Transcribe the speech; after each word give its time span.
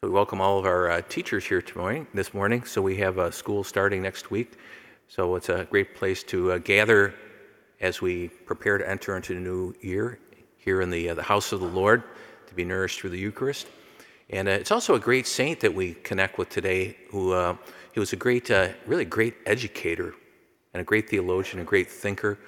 So 0.00 0.06
we 0.06 0.14
welcome 0.14 0.40
all 0.40 0.60
of 0.60 0.64
our 0.64 0.92
uh, 0.92 1.02
teachers 1.08 1.44
here 1.44 1.60
morning, 1.74 2.06
this 2.14 2.32
morning. 2.32 2.62
So 2.62 2.80
we 2.80 2.98
have 2.98 3.18
uh, 3.18 3.32
school 3.32 3.64
starting 3.64 4.00
next 4.00 4.30
week. 4.30 4.56
So 5.08 5.34
it's 5.34 5.48
a 5.48 5.64
great 5.64 5.96
place 5.96 6.22
to 6.22 6.52
uh, 6.52 6.58
gather 6.58 7.14
as 7.80 8.00
we 8.00 8.28
prepare 8.28 8.78
to 8.78 8.88
enter 8.88 9.16
into 9.16 9.34
the 9.34 9.40
new 9.40 9.74
year 9.80 10.20
here 10.56 10.82
in 10.82 10.90
the, 10.90 11.08
uh, 11.08 11.14
the 11.14 11.22
house 11.24 11.50
of 11.50 11.58
the 11.58 11.66
Lord 11.66 12.04
to 12.46 12.54
be 12.54 12.64
nourished 12.64 13.00
through 13.00 13.10
the 13.10 13.18
Eucharist. 13.18 13.66
And 14.30 14.46
uh, 14.46 14.52
it's 14.52 14.70
also 14.70 14.94
a 14.94 15.00
great 15.00 15.26
saint 15.26 15.58
that 15.58 15.74
we 15.74 15.94
connect 15.94 16.38
with 16.38 16.48
today 16.48 16.96
who 17.10 17.32
uh, 17.32 17.56
he 17.92 17.98
was 17.98 18.12
a 18.12 18.16
great, 18.16 18.50
really 18.86 19.04
great 19.04 19.34
educator 19.46 20.14
and 20.74 20.80
a 20.80 20.84
great 20.84 21.10
theologian, 21.10 21.58
a 21.58 21.64
great 21.64 21.90
thinker. 21.90 22.38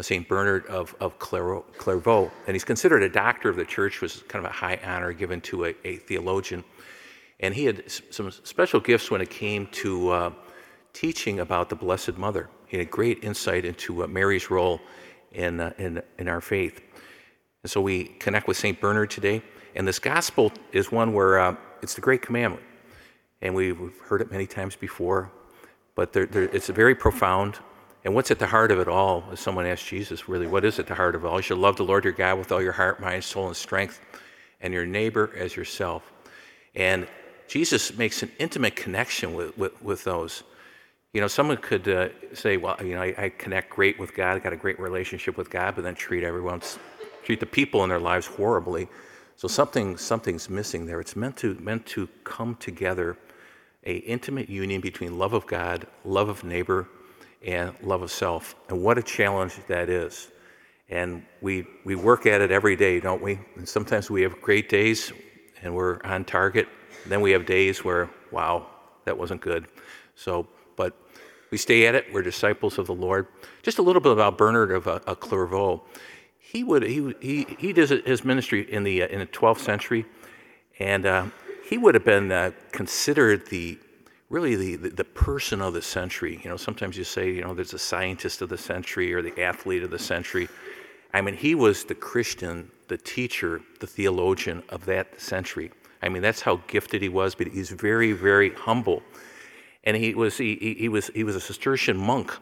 St. 0.00 0.26
Bernard 0.28 0.66
of, 0.66 0.94
of 1.00 1.18
Clairvaux. 1.18 2.30
And 2.46 2.54
he's 2.54 2.64
considered 2.64 3.02
a 3.02 3.08
doctor 3.08 3.48
of 3.48 3.56
the 3.56 3.64
church, 3.64 4.00
was 4.00 4.24
kind 4.28 4.44
of 4.44 4.50
a 4.50 4.54
high 4.54 4.80
honor 4.84 5.12
given 5.12 5.40
to 5.42 5.66
a, 5.66 5.74
a 5.84 5.96
theologian. 5.96 6.64
And 7.40 7.54
he 7.54 7.64
had 7.64 7.84
some 8.10 8.30
special 8.30 8.80
gifts 8.80 9.10
when 9.10 9.20
it 9.20 9.30
came 9.30 9.66
to 9.68 10.10
uh, 10.10 10.30
teaching 10.92 11.40
about 11.40 11.68
the 11.68 11.76
Blessed 11.76 12.16
Mother. 12.16 12.48
He 12.66 12.78
had 12.78 12.90
great 12.90 13.22
insight 13.22 13.64
into 13.64 14.02
uh, 14.02 14.06
Mary's 14.06 14.50
role 14.50 14.80
in, 15.32 15.60
uh, 15.60 15.72
in, 15.78 16.02
in 16.18 16.28
our 16.28 16.40
faith. 16.40 16.80
And 17.62 17.70
so 17.70 17.80
we 17.80 18.04
connect 18.04 18.48
with 18.48 18.56
St. 18.56 18.80
Bernard 18.80 19.10
today. 19.10 19.42
And 19.74 19.86
this 19.86 19.98
gospel 19.98 20.52
is 20.72 20.92
one 20.92 21.12
where 21.12 21.38
uh, 21.38 21.56
it's 21.82 21.94
the 21.94 22.00
great 22.00 22.22
commandment. 22.22 22.62
And 23.42 23.54
we've 23.54 23.78
heard 24.04 24.20
it 24.20 24.30
many 24.30 24.46
times 24.46 24.74
before, 24.74 25.30
but 25.94 26.12
there, 26.12 26.26
there, 26.26 26.44
it's 26.44 26.68
a 26.68 26.72
very 26.72 26.94
profound. 26.94 27.58
And 28.04 28.14
what's 28.14 28.30
at 28.30 28.38
the 28.38 28.46
heart 28.46 28.70
of 28.70 28.78
it 28.78 28.88
all? 28.88 29.24
As 29.32 29.40
someone 29.40 29.66
asked 29.66 29.86
Jesus, 29.86 30.28
really, 30.28 30.46
what 30.46 30.64
is 30.64 30.78
at 30.78 30.86
the 30.86 30.94
heart 30.94 31.14
of 31.14 31.24
it 31.24 31.26
all? 31.26 31.36
You 31.36 31.42
should 31.42 31.58
love 31.58 31.76
the 31.76 31.84
Lord 31.84 32.04
your 32.04 32.12
God 32.12 32.38
with 32.38 32.52
all 32.52 32.62
your 32.62 32.72
heart, 32.72 33.00
mind, 33.00 33.24
soul, 33.24 33.46
and 33.46 33.56
strength, 33.56 33.98
and 34.60 34.74
your 34.74 34.84
neighbor 34.84 35.30
as 35.36 35.56
yourself. 35.56 36.12
And 36.74 37.06
Jesus 37.48 37.96
makes 37.96 38.22
an 38.22 38.30
intimate 38.38 38.76
connection 38.76 39.34
with, 39.34 39.56
with, 39.56 39.82
with 39.82 40.04
those. 40.04 40.42
You 41.14 41.20
know, 41.20 41.28
someone 41.28 41.56
could 41.58 41.88
uh, 41.88 42.08
say, 42.34 42.56
well, 42.58 42.76
you 42.80 42.94
know, 42.94 43.02
I, 43.02 43.14
I, 43.16 43.28
connect 43.30 43.70
great 43.70 43.98
with 43.98 44.14
God, 44.14 44.36
I 44.36 44.40
got 44.40 44.52
a 44.52 44.56
great 44.56 44.80
relationship 44.80 45.36
with 45.36 45.48
God, 45.48 45.76
but 45.76 45.84
then 45.84 45.94
treat 45.94 46.24
everyone, 46.24 46.60
treat 47.22 47.40
the 47.40 47.46
people 47.46 47.84
in 47.84 47.88
their 47.88 48.00
lives 48.00 48.26
horribly. 48.26 48.88
So 49.36 49.48
something, 49.48 49.96
something's 49.96 50.50
missing 50.50 50.86
there. 50.86 51.00
It's 51.00 51.16
meant 51.16 51.36
to, 51.38 51.54
meant 51.54 51.86
to 51.86 52.08
come 52.24 52.56
together, 52.56 53.16
a 53.84 53.96
intimate 53.96 54.48
union 54.48 54.80
between 54.80 55.18
love 55.18 55.32
of 55.32 55.46
God, 55.46 55.86
love 56.04 56.28
of 56.28 56.42
neighbor, 56.44 56.88
and 57.44 57.74
love 57.82 58.02
of 58.02 58.10
self. 58.10 58.54
And 58.68 58.82
what 58.82 58.98
a 58.98 59.02
challenge 59.02 59.54
that 59.68 59.88
is. 59.88 60.30
And 60.88 61.24
we, 61.40 61.66
we 61.84 61.94
work 61.94 62.26
at 62.26 62.40
it 62.40 62.50
every 62.50 62.76
day, 62.76 63.00
don't 63.00 63.22
we? 63.22 63.38
And 63.56 63.68
sometimes 63.68 64.10
we 64.10 64.22
have 64.22 64.40
great 64.40 64.68
days 64.68 65.12
and 65.62 65.74
we're 65.74 66.00
on 66.04 66.24
target. 66.24 66.68
Then 67.06 67.20
we 67.20 67.30
have 67.32 67.46
days 67.46 67.84
where, 67.84 68.10
wow, 68.30 68.66
that 69.04 69.16
wasn't 69.16 69.40
good. 69.40 69.66
So, 70.14 70.46
but 70.76 70.94
we 71.50 71.58
stay 71.58 71.86
at 71.86 71.94
it. 71.94 72.06
We're 72.12 72.22
disciples 72.22 72.78
of 72.78 72.86
the 72.86 72.94
Lord. 72.94 73.26
Just 73.62 73.78
a 73.78 73.82
little 73.82 74.00
bit 74.00 74.12
about 74.12 74.36
Bernard 74.38 74.70
of 74.70 74.86
uh, 74.86 74.98
Clairvaux. 74.98 75.82
He 76.38 76.62
would 76.62 76.82
he 76.84 77.14
he 77.20 77.46
he 77.58 77.72
does 77.72 77.90
his 77.90 78.24
ministry 78.24 78.62
in 78.72 78.84
the 78.84 79.02
uh, 79.02 79.06
in 79.08 79.18
the 79.18 79.26
12th 79.26 79.58
century, 79.58 80.06
and 80.78 81.04
uh, 81.04 81.26
he 81.68 81.78
would 81.78 81.94
have 81.94 82.04
been 82.04 82.30
uh, 82.30 82.52
considered 82.70 83.46
the 83.48 83.78
really 84.30 84.56
the, 84.56 84.76
the, 84.76 84.88
the 84.90 85.04
person 85.04 85.60
of 85.60 85.74
the 85.74 85.82
century. 85.82 86.40
You 86.42 86.50
know, 86.50 86.56
sometimes 86.56 86.96
you 86.96 87.04
say 87.04 87.30
you 87.30 87.42
know 87.42 87.54
there's 87.54 87.74
a 87.74 87.78
scientist 87.78 88.42
of 88.42 88.48
the 88.48 88.58
century 88.58 89.12
or 89.12 89.22
the 89.22 89.42
athlete 89.42 89.82
of 89.82 89.90
the 89.90 89.98
century. 89.98 90.48
I 91.12 91.20
mean, 91.20 91.36
he 91.36 91.54
was 91.54 91.84
the 91.84 91.94
Christian, 91.94 92.70
the 92.88 92.98
teacher, 92.98 93.60
the 93.78 93.86
theologian 93.86 94.64
of 94.68 94.84
that 94.86 95.20
century. 95.20 95.70
I 96.02 96.08
mean, 96.08 96.22
that's 96.22 96.40
how 96.42 96.56
gifted 96.66 97.02
he 97.02 97.08
was, 97.08 97.36
but 97.36 97.46
he's 97.46 97.70
very, 97.70 98.12
very 98.12 98.50
humble. 98.50 99.02
And 99.84 99.96
he 99.96 100.14
was, 100.14 100.36
he, 100.38 100.76
he 100.78 100.88
was, 100.88 101.08
he 101.14 101.22
was 101.22 101.36
a 101.36 101.40
Cistercian 101.40 101.96
monk. 101.96 102.36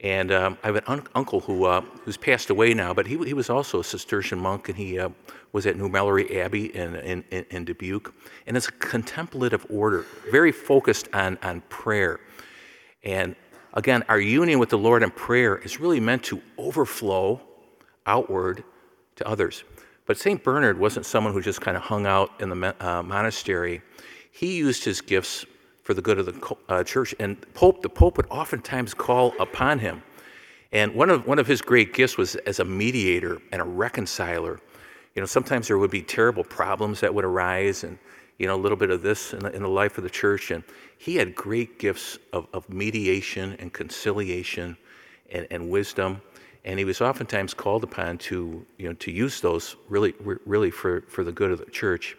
And 0.00 0.30
um, 0.30 0.58
I 0.62 0.66
have 0.66 0.76
an 0.76 0.82
un- 0.86 1.06
uncle 1.14 1.40
who, 1.40 1.64
uh, 1.64 1.80
who's 2.02 2.18
passed 2.18 2.50
away 2.50 2.74
now, 2.74 2.92
but 2.92 3.06
he, 3.06 3.16
he 3.24 3.32
was 3.32 3.48
also 3.48 3.80
a 3.80 3.84
Cistercian 3.84 4.38
monk, 4.38 4.68
and 4.68 4.76
he 4.76 4.98
uh, 4.98 5.08
was 5.52 5.66
at 5.66 5.76
New 5.76 5.88
Melleray 5.88 6.36
Abbey 6.36 6.66
in, 6.76 6.96
in, 6.96 7.24
in, 7.30 7.64
Dubuque. 7.64 8.14
And 8.46 8.56
it's 8.56 8.68
a 8.68 8.72
contemplative 8.72 9.64
order, 9.70 10.04
very 10.30 10.52
focused 10.52 11.08
on, 11.14 11.38
on 11.42 11.62
prayer. 11.70 12.20
And 13.04 13.36
again, 13.72 14.04
our 14.08 14.20
union 14.20 14.58
with 14.58 14.68
the 14.68 14.78
Lord 14.78 15.02
in 15.02 15.10
prayer 15.10 15.56
is 15.56 15.80
really 15.80 16.00
meant 16.00 16.24
to 16.24 16.42
overflow 16.58 17.40
outward 18.04 18.64
to 19.16 19.26
others. 19.26 19.64
But 20.04 20.18
St. 20.18 20.42
Bernard 20.44 20.78
wasn't 20.78 21.06
someone 21.06 21.32
who 21.32 21.40
just 21.40 21.62
kind 21.62 21.76
of 21.76 21.82
hung 21.82 22.06
out 22.06 22.30
in 22.40 22.50
the 22.50 22.74
uh, 22.86 23.02
monastery. 23.02 23.80
He 24.30 24.58
used 24.58 24.84
his 24.84 25.00
gifts 25.00 25.46
for 25.86 25.94
the 25.94 26.02
good 26.02 26.18
of 26.18 26.26
the 26.26 26.56
uh, 26.68 26.82
church, 26.82 27.14
and 27.20 27.40
Pope, 27.54 27.80
the 27.80 27.88
Pope 27.88 28.16
would 28.16 28.26
oftentimes 28.28 28.92
call 28.92 29.32
upon 29.38 29.78
him. 29.78 30.02
And 30.72 30.92
one 30.96 31.10
of, 31.10 31.28
one 31.28 31.38
of 31.38 31.46
his 31.46 31.62
great 31.62 31.94
gifts 31.94 32.18
was 32.18 32.34
as 32.34 32.58
a 32.58 32.64
mediator 32.64 33.40
and 33.52 33.62
a 33.62 33.64
reconciler. 33.64 34.58
You 35.14 35.22
know, 35.22 35.26
sometimes 35.26 35.68
there 35.68 35.78
would 35.78 35.92
be 35.92 36.02
terrible 36.02 36.42
problems 36.42 36.98
that 37.02 37.14
would 37.14 37.24
arise, 37.24 37.84
and, 37.84 38.00
you 38.36 38.48
know, 38.48 38.56
a 38.56 38.58
little 38.58 38.76
bit 38.76 38.90
of 38.90 39.00
this 39.00 39.32
in 39.32 39.38
the, 39.38 39.54
in 39.54 39.62
the 39.62 39.68
life 39.68 39.96
of 39.96 40.02
the 40.02 40.10
church. 40.10 40.50
And 40.50 40.64
he 40.98 41.14
had 41.14 41.36
great 41.36 41.78
gifts 41.78 42.18
of, 42.32 42.48
of 42.52 42.68
mediation 42.68 43.56
and 43.60 43.72
conciliation 43.72 44.76
and, 45.30 45.46
and 45.52 45.70
wisdom 45.70 46.20
and 46.64 46.80
he 46.80 46.84
was 46.84 47.00
oftentimes 47.00 47.54
called 47.54 47.84
upon 47.84 48.18
to, 48.18 48.66
you 48.76 48.88
know, 48.88 48.94
to 48.94 49.12
use 49.12 49.40
those 49.40 49.76
really, 49.88 50.14
really 50.44 50.72
for, 50.72 51.02
for 51.02 51.22
the 51.22 51.30
good 51.30 51.52
of 51.52 51.60
the 51.60 51.70
church. 51.70 52.16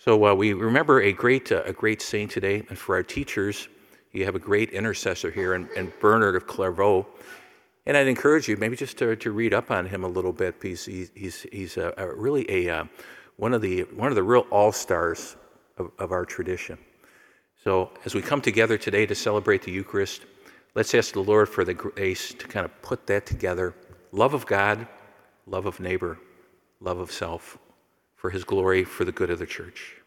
So 0.00 0.26
uh, 0.26 0.34
we 0.34 0.54
remember 0.54 1.02
a 1.02 1.12
great, 1.12 1.52
uh, 1.52 1.62
a 1.66 1.72
great 1.72 2.00
saint 2.00 2.30
today, 2.30 2.64
and 2.68 2.78
for 2.78 2.94
our 2.94 3.02
teachers, 3.02 3.68
you 4.12 4.24
have 4.24 4.34
a 4.34 4.38
great 4.38 4.70
intercessor 4.70 5.30
here, 5.30 5.52
and, 5.52 5.68
and 5.76 5.92
Bernard 6.00 6.34
of 6.34 6.46
Clairvaux. 6.46 7.06
And 7.84 7.96
I'd 7.96 8.08
encourage 8.08 8.48
you 8.48 8.56
maybe 8.56 8.76
just 8.76 8.96
to, 8.98 9.14
to 9.14 9.30
read 9.30 9.52
up 9.52 9.70
on 9.70 9.84
him 9.86 10.02
a 10.02 10.08
little 10.08 10.32
bit 10.32 10.58
because 10.58 10.86
he's, 10.86 11.10
he's, 11.14 11.42
he's 11.52 11.76
a, 11.76 11.92
a 11.98 12.14
really 12.14 12.50
a, 12.50 12.70
uh, 12.70 12.84
one, 13.36 13.52
of 13.52 13.60
the, 13.60 13.82
one 13.94 14.08
of 14.08 14.14
the 14.14 14.22
real 14.22 14.46
all 14.50 14.72
stars 14.72 15.36
of, 15.76 15.90
of 15.98 16.12
our 16.12 16.24
tradition. 16.24 16.78
So 17.62 17.90
as 18.06 18.14
we 18.14 18.22
come 18.22 18.40
together 18.40 18.78
today 18.78 19.04
to 19.04 19.14
celebrate 19.14 19.62
the 19.62 19.70
Eucharist, 19.70 20.22
Let's 20.72 20.94
ask 20.94 21.14
the 21.14 21.20
Lord 21.20 21.48
for 21.48 21.64
the 21.64 21.74
grace 21.74 22.32
to 22.32 22.46
kind 22.46 22.64
of 22.64 22.80
put 22.80 23.08
that 23.08 23.26
together 23.26 23.74
love 24.12 24.34
of 24.34 24.46
God, 24.46 24.86
love 25.46 25.66
of 25.66 25.80
neighbor, 25.80 26.16
love 26.80 27.00
of 27.00 27.10
self, 27.10 27.58
for 28.20 28.28
his 28.28 28.44
glory, 28.44 28.84
for 28.84 29.06
the 29.06 29.12
good 29.12 29.30
of 29.30 29.38
the 29.38 29.46
church. 29.46 29.99